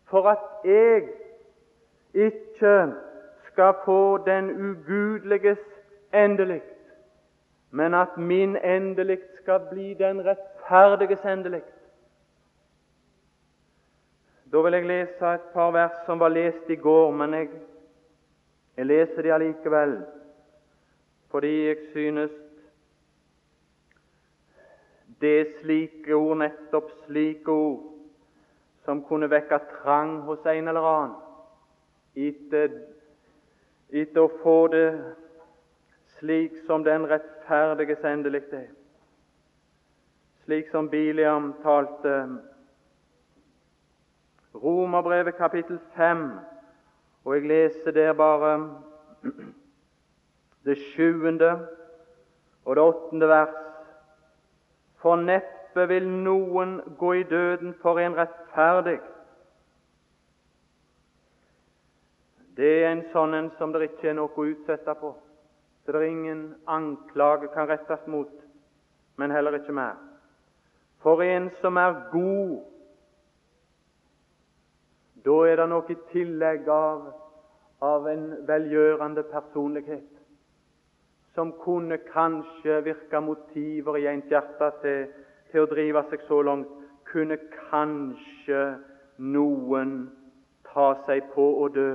for 0.10 0.28
at 0.30 0.66
jeg 0.68 1.08
ikke 2.14 2.74
skal 3.48 3.78
få 3.86 4.18
den 4.26 4.50
ugudeliges 4.52 5.62
endelig, 6.14 6.62
men 7.72 7.94
at 7.94 8.18
min 8.18 8.58
endelig 8.58 9.20
skal 9.42 9.64
bli 9.70 9.94
den 9.94 10.22
rettferdiges 10.26 11.26
endelig? 11.26 11.64
Da 14.52 14.62
vil 14.62 14.74
jeg 14.74 14.88
lese 14.88 15.34
et 15.34 15.48
par 15.54 15.72
vers 15.72 15.96
som 16.06 16.20
var 16.20 16.30
lest 16.30 16.70
i 16.70 16.76
går, 16.76 17.12
men 17.12 17.34
jeg, 17.34 17.50
jeg 18.78 18.86
leser 18.86 19.22
de 19.22 19.34
allikevel 19.34 19.98
fordi 21.36 21.68
jeg 21.68 21.78
synes 21.92 22.32
det 25.22 25.34
er 25.40 25.52
slike 25.62 26.16
ord, 26.16 26.38
nettopp 26.38 26.90
slike 27.06 27.52
ord, 27.52 27.84
som 28.86 29.04
kunne 29.08 29.30
vekke 29.32 29.60
trang 29.82 30.20
hos 30.28 30.46
en 30.46 30.68
eller 30.68 30.90
annen 30.90 31.16
etter, 32.16 32.72
etter 33.92 34.24
å 34.24 34.32
få 34.42 34.58
det 34.72 34.88
slik 36.18 36.56
som 36.68 36.84
den 36.86 37.08
rettferdiges 37.10 38.04
endelig 38.08 38.46
er. 38.56 38.70
Slik 40.46 40.70
som 40.72 40.90
Biliam 40.90 41.54
talte. 41.64 42.16
Romerbrevet 44.56 45.36
kapittel 45.36 45.80
5, 45.98 46.22
og 47.26 47.36
jeg 47.36 47.48
leser 47.50 47.92
der 47.92 48.14
bare 48.16 48.54
det 50.66 50.78
sjuende 50.94 51.52
og 52.64 52.78
det 52.78 52.86
åttende 52.86 53.28
vers. 53.28 53.65
For 55.06 55.22
neppe 55.22 55.84
vil 55.86 56.08
noen 56.10 56.80
gå 56.98 57.12
i 57.14 57.26
døden 57.30 57.76
for 57.78 58.00
en 58.02 58.16
rettferdig. 58.18 58.96
Det 62.58 62.72
er 62.80 62.88
en 62.90 63.04
sånn 63.12 63.38
en 63.38 63.52
som 63.60 63.76
det 63.76 63.84
ikke 63.92 64.10
er 64.10 64.18
noe 64.18 64.34
å 64.34 64.46
utsette 64.50 64.96
på. 64.98 65.12
Så 65.84 65.94
det 65.94 66.02
er 66.02 66.08
ingen 66.10 66.42
anklage 66.66 67.52
kan 67.54 67.70
rettes 67.70 68.08
mot, 68.10 68.32
men 69.22 69.36
heller 69.36 69.60
ikke 69.60 69.76
mer. 69.78 70.00
For 71.06 71.22
en 71.22 71.52
som 71.62 71.78
er 71.78 72.00
god, 72.10 72.56
da 75.22 75.38
er 75.52 75.62
det 75.62 75.70
noe 75.70 75.94
i 75.94 76.00
tillegg 76.16 76.66
av, 76.74 77.12
av 77.86 78.10
en 78.10 78.26
velgjørende 78.50 79.28
personlighet 79.30 80.15
som 81.36 81.52
kunne 81.60 81.98
kanskje 81.98 82.82
virke 82.84 83.22
motiver 83.22 83.98
i 84.00 84.08
ens 84.08 84.32
hjerte 84.32 84.72
til, 84.82 85.08
til 85.52 85.66
å 85.66 85.70
drive 85.72 86.04
seg 86.10 86.24
så 86.28 86.42
langt, 86.48 86.72
kunne 87.12 87.38
kanskje 87.70 88.62
noen 89.18 89.96
ta 90.72 90.94
seg 91.06 91.28
på 91.36 91.46
å 91.62 91.70
dø. 91.76 91.92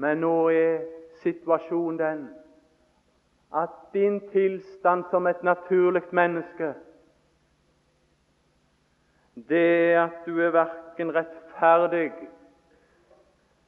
Men 0.00 0.22
nå 0.24 0.34
er 0.48 0.84
situasjonen 1.22 1.98
den 2.00 2.28
at 3.52 3.74
din 3.92 4.20
tilstand 4.30 5.04
som 5.10 5.26
et 5.26 5.42
naturlig 5.42 6.06
menneske 6.14 6.74
det 9.48 9.92
er 9.92 9.98
at 10.04 10.26
du 10.26 10.40
er 10.42 10.52
verken 10.54 11.12
rettferdig 11.14 12.12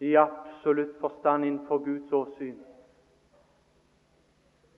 i 0.02 0.14
absolutt 0.62 1.00
forstand 1.00 1.44
innenfor 1.44 1.78
Guds 1.78 2.12
åsyn. 2.12 2.56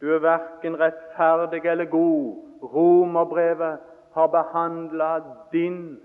Du 0.00 0.14
er 0.14 0.18
verken 0.18 0.80
rettferdig 0.80 1.66
eller 1.66 1.84
god. 1.84 2.36
Romerbrevet 2.62 3.78
har 4.12 4.26
behandla 4.26 5.24
din 5.52 6.00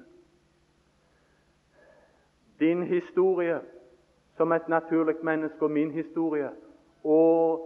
din 2.60 2.84
historie 2.84 3.60
som 4.38 4.52
et 4.52 4.68
naturlig 4.68 5.16
menneske 5.24 5.62
og 5.62 5.72
min 5.72 5.92
historie. 5.92 6.50
Og 7.04 7.66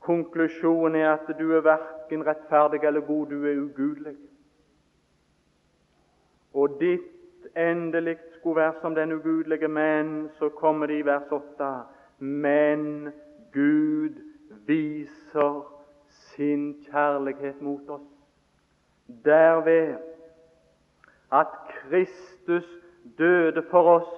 konklusjonen 0.00 1.00
er 1.00 1.12
at 1.12 1.38
du 1.38 1.52
er 1.52 1.60
verken 1.60 2.26
rettferdig 2.26 2.84
eller 2.84 3.00
god, 3.00 3.26
du 3.26 3.46
er 3.46 3.60
ugudelig. 3.62 4.16
Og 6.54 6.80
ditt 6.80 7.56
endelig 7.56 8.18
skulle 8.46 8.62
være 8.62 8.74
som 8.80 8.94
den 8.94 9.12
ugudelige, 9.12 9.68
men 9.68 10.30
så 10.38 10.48
kommer 10.48 10.86
det 10.86 10.98
i 10.98 11.04
vers 11.04 11.32
8 11.32 11.82
Men 12.18 13.08
Gud 13.52 14.22
viser 14.66 15.72
sin 16.08 16.74
kjærlighet 16.84 17.62
mot 17.62 17.88
oss. 17.88 18.06
Derved 19.24 19.96
at 21.32 21.46
Kristus 21.68 22.64
døde 23.18 23.62
for 23.70 23.82
oss 23.82 24.12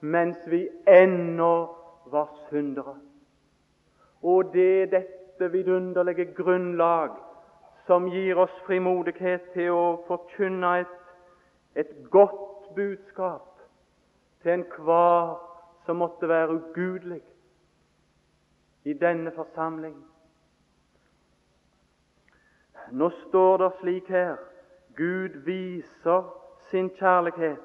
mens 0.00 0.38
vi 0.46 0.68
ennå 0.86 1.68
var 2.06 2.28
syndere. 2.48 2.96
Og 4.22 4.52
det 4.52 4.82
er 4.82 4.86
dette 4.86 5.52
vidunderlige 5.52 6.34
grunnlag 6.34 7.10
som 7.86 8.08
gir 8.08 8.36
oss 8.36 8.62
frimodighet 8.66 9.52
til 9.52 9.70
å 9.76 9.84
forkynne 10.08 10.72
et, 10.80 10.96
et 11.76 11.92
godt 12.10 12.74
budskap 12.74 13.47
til 14.42 14.52
enhver 14.52 15.36
som 15.86 15.96
måtte 15.96 16.28
være 16.28 16.54
ugudelig 16.54 17.22
i 18.84 18.92
denne 18.92 19.32
forsamling. 19.34 19.96
Nå 22.92 23.10
står 23.10 23.56
det 23.56 23.72
slik 23.80 24.08
her 24.08 24.36
Gud 24.96 25.38
viser 25.44 26.22
sin 26.70 26.90
kjærlighet. 26.90 27.64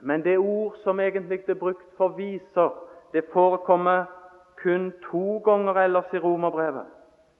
Men 0.00 0.24
det 0.24 0.38
ord 0.38 0.76
som 0.84 1.00
egentlig 1.00 1.48
er 1.48 1.54
brukt 1.54 1.96
for 1.96 2.08
'viser', 2.08 2.82
det 3.12 3.24
forekommer 3.32 4.04
kun 4.62 4.92
to 5.10 5.38
ganger 5.38 5.72
ellers 5.72 6.12
i 6.12 6.18
Romerbrevet. 6.18 6.86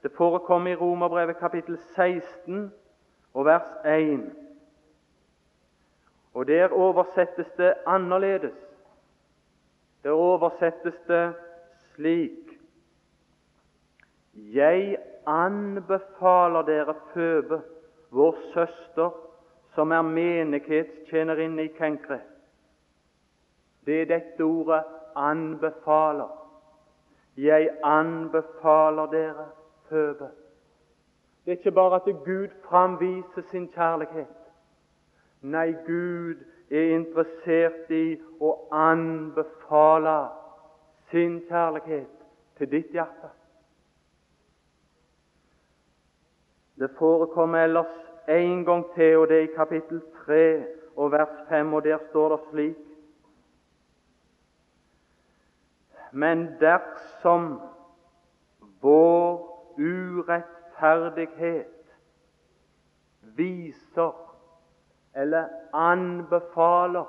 Det 0.02 0.12
forekommer 0.16 0.70
i 0.70 0.74
Romerbrevet 0.74 1.36
kapittel 1.36 1.78
16 1.78 2.72
og 3.34 3.44
vers 3.44 3.68
1. 3.84 4.45
Og 6.36 6.46
Der 6.46 6.72
oversettes 6.72 7.46
det 7.56 7.74
annerledes. 7.86 8.54
Der 10.02 10.10
oversettes 10.10 10.94
det 11.08 11.34
slik 11.94 12.58
Jeg 14.34 14.98
anbefaler 15.26 16.62
dere 16.62 16.94
Føbe, 17.14 17.62
vår 18.10 18.36
søster, 18.54 19.10
som 19.74 19.90
er 19.90 20.02
menighetstjenerinne 20.02 21.64
i 21.64 21.66
Kenkre. 21.66 22.20
Det 23.86 24.02
er 24.02 24.06
dette 24.06 24.40
ordet 24.42 24.84
'anbefaler'. 25.16 26.36
Jeg 27.36 27.70
anbefaler 27.82 29.06
dere 29.06 29.48
Føbe. 29.88 30.28
Det 31.44 31.52
er 31.52 31.56
ikke 31.56 31.70
bare 31.70 31.94
at 31.94 32.24
Gud 32.24 32.48
framviser 32.68 33.42
sin 33.50 33.68
kjærlighet. 33.68 34.35
Nei, 35.46 35.76
Gud 35.86 36.42
er 36.70 36.96
interessert 36.96 37.90
i 37.94 38.16
å 38.42 38.48
anbefale 38.74 40.14
sin 41.12 41.36
kjærlighet 41.46 42.24
til 42.58 42.70
ditt 42.72 42.90
hjerte. 42.96 43.30
Det 46.76 46.90
forekommer 46.98 47.62
ellers 47.68 47.94
en 48.28 48.64
gang 48.66 48.82
til, 48.96 49.20
og 49.20 49.28
det 49.30 49.38
er 49.38 49.46
i 49.46 49.54
kapittel 49.54 50.02
3 50.24 50.42
og 50.96 51.12
vers 51.14 51.38
5, 51.48 51.72
og 51.78 51.84
der 51.84 52.02
står 52.10 52.28
det 52.34 52.42
slik 52.50 52.82
Men 56.12 56.46
dersom 56.60 57.60
vår 58.82 59.40
urettferdighet 59.78 61.66
viser 63.36 64.25
eller 65.16 65.48
anbefaler 65.72 67.04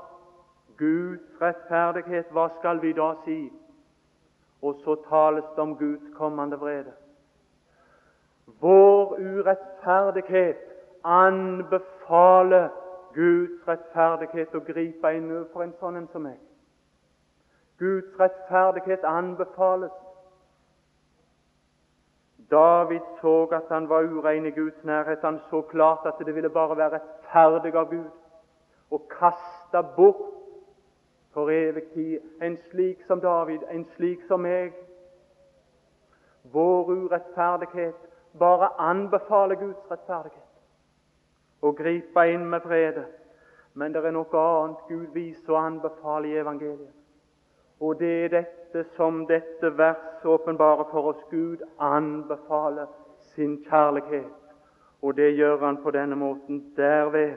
Guds 0.78 1.42
rettferdighet, 1.42 2.30
hva 2.32 2.48
skal 2.60 2.82
vi 2.82 2.94
da 2.94 3.12
si? 3.26 3.40
Og 4.62 4.80
så 4.84 4.96
tales 5.10 5.46
det 5.56 5.62
om 5.62 5.76
Guds 5.78 6.14
kommende 6.16 6.60
vrede. 6.60 6.94
Vår 8.62 9.18
urettferdighet 9.20 10.62
anbefaler 11.04 12.70
Guds 13.14 13.68
rettferdighet 13.68 14.56
å 14.56 14.64
gripe 14.66 15.12
inn 15.18 15.32
overfor 15.32 15.66
en 15.66 15.76
sånn 15.82 16.00
en 16.00 16.10
som 16.14 16.24
meg. 16.30 16.38
Guds 17.82 18.20
rettferdighet 18.20 19.06
anbefales 19.06 19.94
David 22.52 23.02
så 23.22 23.48
at 23.52 23.64
han 23.70 23.90
var 23.90 24.04
urein 24.04 24.46
i 24.46 24.52
Guds 24.52 24.84
nærhet. 24.84 25.20
Han 25.22 25.40
så 25.50 25.62
klart 25.62 26.06
at 26.06 26.26
det 26.26 26.36
ville 26.36 26.50
bare 26.50 26.78
være 26.78 27.00
rettferdig 27.00 27.76
av 27.76 27.90
Gud 27.90 28.10
å 28.92 29.00
kaste 29.12 29.84
bort 29.96 30.24
for 31.34 31.52
evig 31.52 31.84
tid 31.94 32.20
en 32.42 32.58
slik 32.70 33.04
som 33.08 33.22
David, 33.22 33.62
en 33.70 33.86
slik 33.96 34.24
som 34.28 34.42
meg. 34.42 34.74
Vår 36.54 36.92
urettferdighet 36.92 38.00
bare 38.40 38.72
anbefaler 38.80 39.56
Guds 39.56 39.92
rettferdighet 39.92 40.44
og 41.62 41.78
gripe 41.78 42.24
inn 42.32 42.46
med 42.50 42.64
vrede. 42.66 43.06
Men 43.74 43.94
det 43.94 44.06
er 44.06 44.14
noe 44.16 44.42
annet 44.42 44.88
Gud 44.90 45.08
viser 45.14 45.54
og 45.54 45.66
anbefaler 45.66 46.30
i 46.30 46.40
evangeliet. 46.42 46.94
Og 47.80 48.00
det 48.00 48.14
er 48.24 48.30
dette 48.34 48.67
som 48.84 49.26
dette 49.28 49.78
vers 49.78 50.26
åpenbarer 50.26 50.84
for 50.92 51.12
oss. 51.12 51.24
Gud 51.30 51.58
anbefaler 51.80 52.88
sin 53.36 53.58
kjærlighet, 53.70 54.32
og 55.02 55.18
det 55.18 55.36
gjør 55.38 55.66
han 55.66 55.78
på 55.84 55.92
denne 55.92 56.16
måten 56.16 56.74
derved 56.76 57.36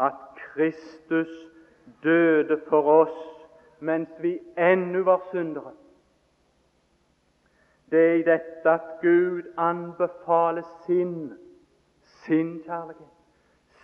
at 0.00 0.14
Kristus 0.36 1.28
døde 2.02 2.60
for 2.68 2.82
oss 2.82 3.18
mens 3.80 4.08
vi 4.20 4.38
ennå 4.58 5.02
var 5.04 5.20
syndere. 5.30 5.72
Det 7.90 8.00
er 8.10 8.14
i 8.14 8.22
dette 8.22 8.70
at 8.70 8.80
Gud 9.02 9.42
anbefaler 9.56 10.62
sin, 10.86 11.32
sin 12.02 12.62
kjærlighet. 12.64 13.14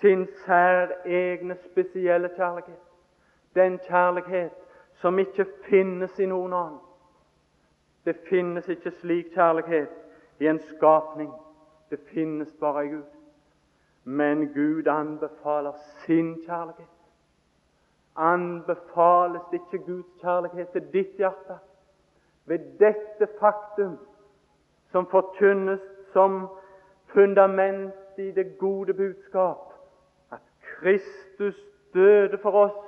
Sin 0.01 0.27
særegne, 0.45 1.57
spesielle 1.71 2.29
kjærlighet. 2.37 2.83
Den 3.55 3.79
kjærlighet 3.79 4.53
som 5.01 5.19
ikke 5.19 5.47
finnes 5.69 6.19
i 6.19 6.27
noen 6.27 6.53
annen. 6.53 6.81
Det 8.05 8.17
finnes 8.29 8.69
ikke 8.69 8.93
slik 9.01 9.33
kjærlighet 9.35 9.93
i 10.41 10.49
en 10.49 10.61
skapning. 10.75 11.33
Det 11.91 11.99
finnes 12.13 12.53
bare 12.61 12.87
i 12.87 12.89
Gud. 12.89 13.11
Men 14.05 14.49
Gud 14.55 14.87
anbefaler 14.87 15.73
sin 16.05 16.35
kjærlighet. 16.47 16.91
Anbefales 18.17 19.53
ikke 19.53 19.79
Guds 19.87 20.21
kjærlighet 20.21 20.69
til 20.69 20.93
ditt 20.93 21.17
hjerte 21.19 21.59
ved 22.47 22.59
dette 22.79 23.29
faktum 23.41 23.97
som 24.93 25.07
forkynnes 25.11 25.81
som 26.13 26.47
fundament 27.15 28.19
i 28.19 28.31
det 28.31 28.59
gode 28.59 28.95
budskap, 28.95 29.73
at 30.31 30.41
Kristus 30.61 31.57
døde 31.95 32.39
for 32.43 32.51
oss 32.51 32.84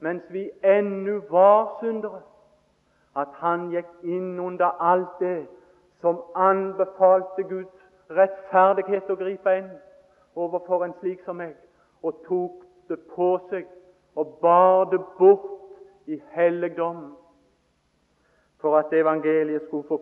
mens 0.00 0.22
vi 0.30 0.50
ennå 0.64 1.20
var 1.30 1.76
syndere, 1.80 2.22
at 3.16 3.28
han 3.40 3.70
gikk 3.72 3.92
inn 4.04 4.38
under 4.40 4.76
alt 4.80 5.20
det 5.20 5.46
som 6.00 6.20
anbefalte 6.34 7.42
Guds 7.48 7.86
rettferdighet 8.10 9.10
å 9.10 9.16
gripe 9.16 9.54
inn 9.58 9.70
overfor 10.36 10.84
en 10.84 10.94
slik 11.00 11.24
som 11.24 11.40
meg, 11.40 11.54
og 12.04 12.20
tok 12.28 12.64
det 12.88 13.00
på 13.14 13.30
seg 13.50 13.66
og 14.16 14.36
bar 14.42 14.84
det 14.92 15.00
bort 15.18 15.48
i 16.06 16.20
helligdom 16.36 17.16
for 18.60 18.78
at 18.78 18.92
evangeliet 18.92 19.66
skulle 19.66 19.88
få, 19.88 20.00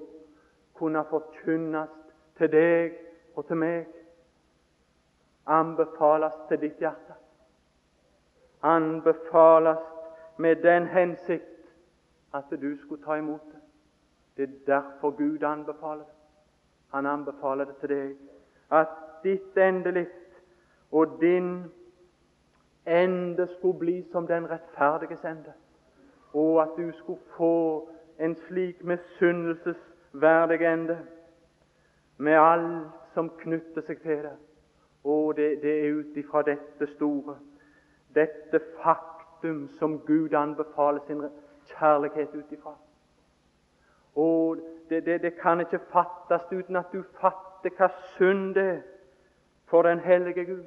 kunne 0.75 1.05
forkynnes 1.11 1.91
til 2.39 2.51
deg 2.51 2.99
og 3.37 3.47
til 3.47 3.59
meg, 3.59 3.87
anbefales 5.47 6.35
til 6.49 6.61
ditt 6.61 6.81
hjerte. 6.83 7.24
Anbefales 8.65 9.85
med 10.37 10.63
den 10.65 10.87
hensikt 10.87 11.69
at 12.35 12.45
du 12.51 12.77
skulle 12.81 13.03
ta 13.05 13.15
imot 13.21 13.41
det. 13.53 13.61
Det 14.37 14.43
er 14.43 14.67
derfor 14.67 15.11
Gud 15.11 15.43
anbefaler 15.43 16.05
det. 16.05 16.15
Han 16.89 17.07
anbefaler 17.07 17.65
det 17.65 17.77
til 17.77 17.89
deg. 17.89 18.17
At 18.71 18.89
ditt 19.23 19.57
endelikt 19.59 20.43
og 20.93 21.19
din 21.21 21.65
ende 22.87 23.47
skulle 23.47 23.79
bli 23.79 24.05
som 24.13 24.27
den 24.27 24.51
rettferdiges 24.51 25.25
ende, 25.25 25.53
og 26.33 26.63
at 26.63 26.69
du 26.77 26.93
skulle 26.99 27.21
få 27.37 27.89
en 28.19 28.37
slik 28.37 28.85
misunnelsesverdig 28.85 30.73
ende 30.73 30.99
med 32.17 32.39
alt 32.39 32.89
som 33.15 33.31
knytter 33.39 33.83
seg 33.87 34.01
til 34.03 34.23
det. 34.27 34.37
Og 35.05 35.37
det, 35.37 35.63
det 35.63 35.75
er 35.81 35.99
ut 35.99 36.17
ifra 36.17 36.43
dette 36.43 36.87
store, 36.95 37.37
dette 38.15 38.61
faktum 38.83 39.69
som 39.79 39.99
Gud 40.07 40.35
anbefaler 40.35 41.01
sin 41.07 41.23
kjærlighet 41.67 42.35
ut 42.35 42.53
ifra. 42.53 42.77
Og 44.15 44.57
det, 44.89 45.07
det, 45.07 45.23
det, 45.23 45.35
kan 45.41 45.61
ikke 45.61 45.81
fattes 45.93 46.53
uten 46.53 46.77
at 46.77 46.93
du 46.93 47.03
fatter 47.21 47.71
hva 47.79 47.89
synd 48.17 48.55
det 48.55 48.65
er 48.65 48.81
for 49.67 49.83
den 49.83 49.99
hellige 49.99 50.45
Gud 50.45 50.65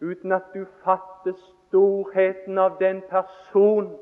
uten 0.00 0.32
at 0.32 0.42
du 0.54 0.64
fatter 0.84 1.32
storheten 1.68 2.58
av 2.58 2.78
den 2.80 3.02
person, 3.10 3.98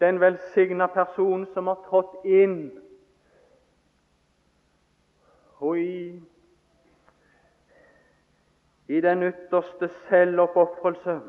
den 0.00 0.20
velsigna 0.20 0.86
person 0.86 1.46
som 1.54 1.66
har 1.66 1.82
trådt 1.88 2.24
inn 2.24 2.70
og 5.62 5.78
i, 5.78 6.22
i 8.88 9.00
den 9.00 9.22
ytterste 9.22 9.88
selvoppofrelse 10.08 11.20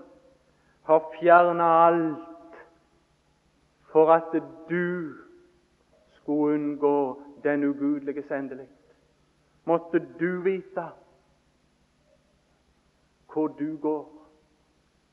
har 0.84 1.04
fjerna 1.20 1.70
alt 1.88 2.58
for 3.92 4.12
at 4.12 4.34
du 4.70 5.14
skulle 6.10 6.56
unngå 6.56 7.22
den 7.44 7.64
ugudeliges 7.64 8.32
endelighet. 8.32 8.96
Måtte 9.66 10.00
du 10.20 10.42
vite 10.42 10.88
hvor 13.34 13.48
du 13.48 13.78
går. 13.78 14.10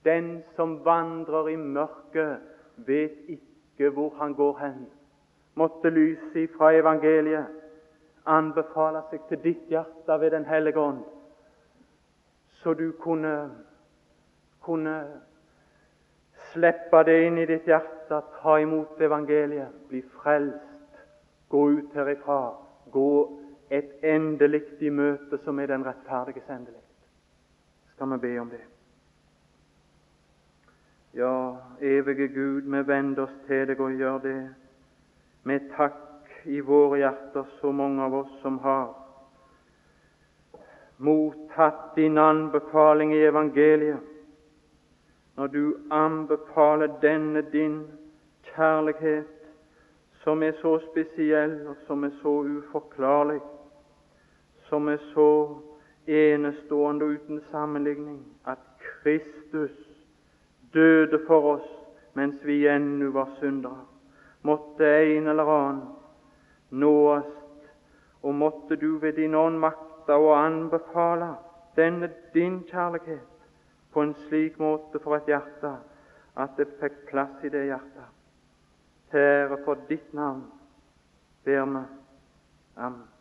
Den 0.05 0.43
som 0.57 0.85
vandrer 0.85 1.49
i 1.49 1.57
mørket, 1.57 2.39
vet 2.77 3.17
ikke 3.29 3.91
hvor 3.91 4.15
han 4.19 4.35
går 4.35 4.59
hen. 4.59 4.87
Måtte 5.55 5.91
lyset 5.91 6.51
fra 6.57 6.73
evangeliet 6.73 7.47
anbefale 8.27 9.03
seg 9.11 9.25
til 9.29 9.41
ditt 9.45 9.65
hjerte 9.73 10.21
ved 10.21 10.31
Den 10.31 10.45
hellige 10.45 10.79
ånd, 10.79 11.01
så 12.61 12.75
du 12.75 12.93
kunne, 13.01 13.35
kunne 14.65 14.97
slippe 16.53 17.05
det 17.09 17.17
inn 17.27 17.39
i 17.41 17.47
ditt 17.49 17.69
hjerte, 17.69 18.21
ta 18.41 18.59
imot 18.61 19.01
evangeliet, 19.01 19.73
bli 19.89 20.03
frelst, 20.19 21.01
gå 21.49 21.65
ut 21.79 21.97
herifra, 21.97 22.43
gå 22.93 23.11
et 23.71 24.05
endelig 24.05 24.67
i 24.81 24.91
møte 24.91 25.39
som 25.45 25.59
er 25.63 25.71
den 25.71 25.87
rettferdiges 25.87 26.49
endelig 26.51 26.81
skal 28.01 28.13
vi 28.13 28.17
be 28.19 28.41
om 28.41 28.51
det. 28.51 28.61
Ja, 31.15 31.57
evige 31.81 32.29
Gud, 32.29 32.63
vi 32.63 32.87
vender 32.87 33.23
oss 33.23 33.35
til 33.47 33.67
deg 33.69 33.81
og 33.81 33.93
gjør 33.93 34.19
det 34.25 34.39
med 35.45 35.67
takk 35.75 36.31
i 36.49 36.63
våre 36.65 36.97
hjerter, 37.03 37.45
så 37.61 37.73
mange 37.77 38.01
av 38.01 38.15
oss 38.23 38.33
som 38.41 38.57
har 38.65 38.89
mottatt 41.01 41.97
din 41.97 42.19
anbefaling 42.19 43.15
i 43.15 43.25
evangeliet. 43.25 43.99
Når 45.37 45.47
du 45.47 45.77
anbefaler 45.91 46.87
denne 47.03 47.43
din 47.53 47.87
kjærlighet, 48.43 49.27
som 50.25 50.43
er 50.43 50.53
så 50.61 50.79
spesiell, 50.91 51.67
og 51.69 51.77
som 51.87 52.05
er 52.05 52.11
så 52.23 52.29
uforklarlig, 52.29 53.41
som 54.69 54.89
er 54.89 54.99
så 55.15 55.57
enestående 56.07 57.05
og 57.05 57.11
uten 57.11 57.41
sammenligning 57.51 58.21
at 58.47 58.59
Kristus 58.79 59.73
døde 60.75 61.21
for 61.27 61.55
oss 61.55 61.69
mens 62.15 62.45
vi 62.45 62.67
ennå 62.69 63.11
var 63.15 63.29
syndere. 63.41 63.87
Måtte 64.43 64.85
en 64.85 65.29
eller 65.29 65.49
annen 65.55 65.83
nå 66.71 66.93
oss, 67.15 67.33
og 68.23 68.35
måtte 68.35 68.77
du 68.77 68.99
ved 68.99 69.13
din 69.13 69.35
ånd 69.35 69.59
makte 70.11 70.17
å 70.19 70.35
anbefale 70.35 71.37
denne 71.77 72.11
din 72.35 72.65
kjærlighet 72.67 73.27
på 73.93 74.03
en 74.03 74.15
slik 74.27 74.59
måte 74.59 74.99
for 74.99 75.17
et 75.17 75.29
hjerte 75.29 75.77
at 76.37 76.57
det 76.57 76.67
fikk 76.81 77.07
plass 77.11 77.45
i 77.45 77.51
det 77.51 77.67
hjertet. 77.69 78.09
Herre, 79.13 79.59
for 79.65 79.77
ditt 79.89 80.13
navn 80.13 80.45
ber 81.45 81.65
vi. 81.65 81.85
Amen. 82.77 83.20